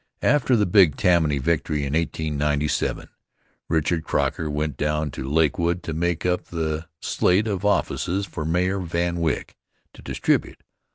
After 0.23 0.55
the 0.55 0.65
big 0.65 0.95
Tammany 0.97 1.37
victory 1.37 1.85
in 1.85 1.93
1897, 1.93 3.07
Richard 3.69 4.03
Croker 4.03 4.49
went 4.49 4.75
down 4.75 5.11
to 5.11 5.29
Lakewood 5.29 5.83
to 5.83 5.93
make 5.93 6.25
up 6.25 6.45
the 6.45 6.87
slate 7.03 7.45
of 7.45 7.63
offices 7.63 8.25
for 8.25 8.43
Mayor 8.43 8.79
Van 8.79 9.19
Wyck 9.19 9.55
to 9.93 10.01
distribute. 10.01 10.63